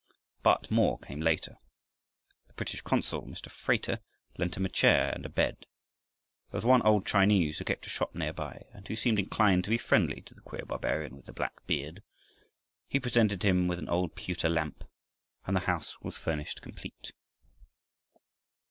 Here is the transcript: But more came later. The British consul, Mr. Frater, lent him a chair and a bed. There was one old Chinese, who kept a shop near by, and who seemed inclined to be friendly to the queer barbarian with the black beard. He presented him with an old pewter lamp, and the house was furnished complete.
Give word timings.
But 0.41 0.71
more 0.71 0.97
came 0.97 1.19
later. 1.21 1.59
The 2.47 2.53
British 2.53 2.81
consul, 2.81 3.27
Mr. 3.27 3.51
Frater, 3.51 3.99
lent 4.35 4.57
him 4.57 4.65
a 4.65 4.69
chair 4.69 5.11
and 5.13 5.23
a 5.27 5.29
bed. 5.29 5.57
There 6.49 6.57
was 6.57 6.65
one 6.65 6.81
old 6.81 7.05
Chinese, 7.05 7.59
who 7.59 7.65
kept 7.65 7.85
a 7.85 7.89
shop 7.89 8.15
near 8.15 8.33
by, 8.33 8.65
and 8.73 8.87
who 8.87 8.95
seemed 8.95 9.19
inclined 9.19 9.63
to 9.65 9.69
be 9.69 9.77
friendly 9.77 10.21
to 10.21 10.33
the 10.33 10.41
queer 10.41 10.65
barbarian 10.65 11.15
with 11.17 11.27
the 11.27 11.33
black 11.33 11.53
beard. 11.67 12.01
He 12.87 12.99
presented 12.99 13.43
him 13.45 13.67
with 13.67 13.77
an 13.77 13.89
old 13.89 14.15
pewter 14.15 14.49
lamp, 14.49 14.83
and 15.45 15.55
the 15.55 15.59
house 15.69 16.01
was 16.01 16.17
furnished 16.17 16.63
complete. 16.63 17.11